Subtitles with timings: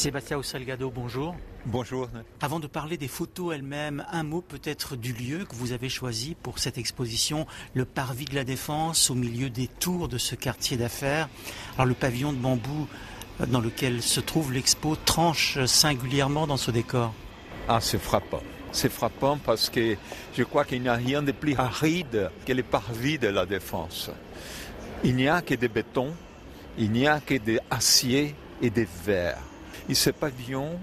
[0.00, 1.36] Sébastien Salgado, bonjour.
[1.66, 2.08] Bonjour.
[2.40, 6.34] Avant de parler des photos elles-mêmes, un mot peut-être du lieu que vous avez choisi
[6.42, 10.78] pour cette exposition, le Parvis de la Défense, au milieu des tours de ce quartier
[10.78, 11.28] d'affaires.
[11.74, 12.88] Alors le pavillon de bambou
[13.42, 17.12] euh, dans lequel se trouve l'expo tranche singulièrement dans ce décor.
[17.68, 18.42] Ah, c'est frappant.
[18.72, 19.96] C'est frappant parce que
[20.34, 24.10] je crois qu'il n'y a rien de plus aride que les parvis de la Défense.
[25.04, 26.14] Il n'y a que des bétons,
[26.78, 29.49] il n'y a que des aciers et des verres.
[29.88, 30.78] Et ce pavillon,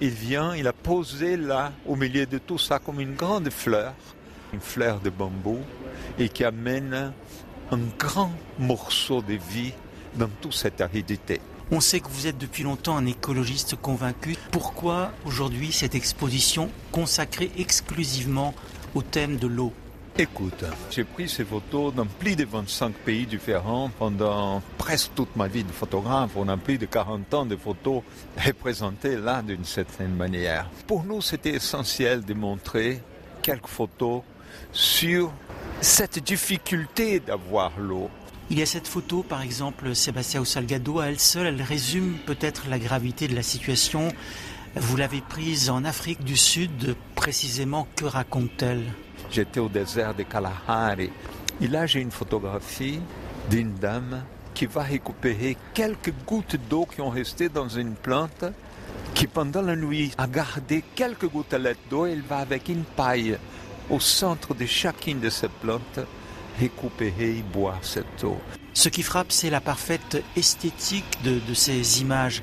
[0.00, 3.94] il vient, il a posé là, au milieu de tout ça, comme une grande fleur,
[4.52, 5.58] une fleur de bambou,
[6.18, 7.12] et qui amène
[7.70, 9.72] un grand morceau de vie
[10.14, 11.40] dans toute cette aridité.
[11.70, 14.36] On sait que vous êtes depuis longtemps un écologiste convaincu.
[14.50, 18.54] Pourquoi aujourd'hui cette exposition consacrée exclusivement
[18.96, 19.72] au thème de l'eau?
[20.18, 25.48] Écoute, j'ai pris ces photos dans plus de 25 pays différents pendant presque toute ma
[25.48, 26.32] vie de photographe.
[26.36, 28.02] On a plus de 40 ans de photos
[28.44, 30.68] représentées là d'une certaine manière.
[30.86, 33.00] Pour nous, c'était essentiel de montrer
[33.40, 34.22] quelques photos
[34.72, 35.32] sur
[35.80, 38.10] cette difficulté d'avoir l'eau.
[38.50, 42.64] Il y a cette photo, par exemple, Sébastien Salgado, à elle seule, elle résume peut-être
[42.68, 44.08] la gravité de la situation.
[44.76, 48.84] Vous l'avez prise en Afrique du Sud, précisément, que raconte-t-elle?
[49.28, 51.10] J'étais au désert de Kalahari.
[51.60, 53.00] Et là, j'ai une photographie
[53.50, 54.22] d'une dame
[54.54, 58.44] qui va récupérer quelques gouttes d'eau qui ont resté dans une plante,
[59.12, 62.06] qui pendant la nuit a gardé quelques gouttelettes d'eau.
[62.06, 63.38] Elle va avec une paille
[63.90, 65.98] au centre de chacune de ces plantes
[66.60, 68.38] récupérer et boire cette eau.
[68.72, 72.42] Ce qui frappe, c'est la parfaite esthétique de, de, ces images.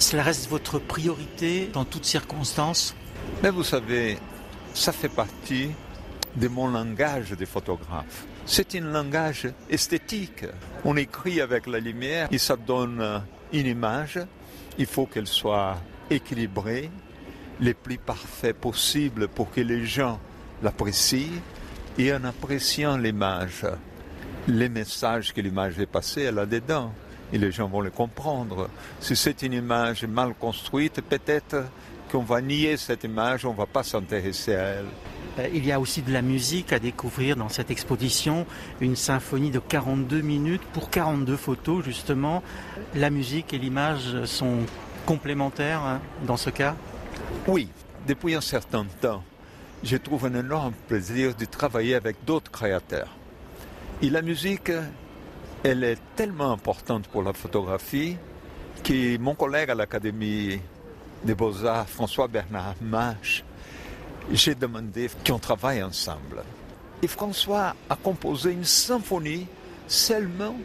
[0.00, 2.96] Cela reste votre priorité dans toutes circonstances
[3.42, 4.16] Mais vous savez,
[4.72, 5.70] ça fait partie
[6.36, 8.24] de mon langage de photographe.
[8.46, 10.46] C'est un langage esthétique.
[10.86, 14.18] On écrit avec la lumière et ça donne une image.
[14.78, 15.76] Il faut qu'elle soit
[16.08, 16.90] équilibrée,
[17.60, 20.18] le plus parfait possible pour que les gens
[20.62, 21.42] l'apprécient.
[21.98, 23.66] Et en appréciant l'image,
[24.48, 26.94] les messages que l'image est passée là-dedans,
[27.32, 28.68] et les gens vont le comprendre.
[29.00, 31.64] Si c'est une image mal construite, peut-être
[32.10, 34.86] qu'on va nier cette image, on ne va pas s'intéresser à elle.
[35.38, 38.46] Euh, il y a aussi de la musique à découvrir dans cette exposition,
[38.80, 42.42] une symphonie de 42 minutes pour 42 photos justement.
[42.94, 44.58] La musique et l'image sont
[45.06, 46.76] complémentaires hein, dans ce cas?
[47.46, 47.68] Oui,
[48.06, 49.22] depuis un certain temps,
[49.82, 53.16] je trouve un énorme plaisir de travailler avec d'autres créateurs.
[54.02, 54.72] Et la musique,
[55.62, 58.16] elle est tellement importante pour la photographie
[58.82, 60.58] que mon collègue à l'Académie
[61.22, 63.44] des Beaux-Arts, François Bernard Mache,
[64.32, 66.42] j'ai demandé qu'on travaille ensemble.
[67.02, 69.46] Et François a composé une symphonie
[69.86, 70.56] seulement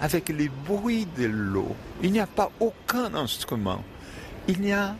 [0.00, 1.74] avec les bruits de l'eau.
[2.02, 3.82] Il n'y a pas aucun instrument.
[4.46, 4.94] Il n'y a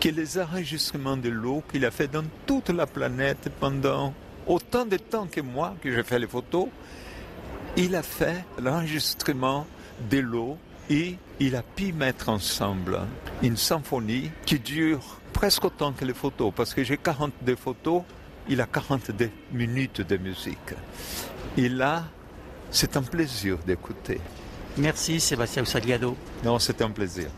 [0.00, 4.14] que les enregistrements de l'eau qu'il a fait dans toute la planète pendant
[4.46, 6.68] autant de temps que moi, que j'ai fait les photos.
[7.76, 9.66] Il a fait l'enregistrement
[10.10, 10.58] de l'eau
[10.90, 13.00] et il a pu mettre ensemble
[13.42, 18.02] une symphonie qui dure presque autant que les photos, parce que j'ai 42 photos,
[18.48, 20.74] il a 42 minutes de musique.
[21.56, 22.04] Et là,
[22.70, 24.20] c'est un plaisir d'écouter.
[24.76, 26.16] Merci Sébastien Salgado.
[26.44, 27.28] Non, c'est un plaisir.